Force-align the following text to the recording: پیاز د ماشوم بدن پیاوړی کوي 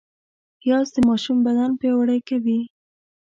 پیاز 0.61 0.87
د 0.95 0.97
ماشوم 1.07 1.37
بدن 1.45 1.71
پیاوړی 1.79 2.19
کوي 2.29 2.59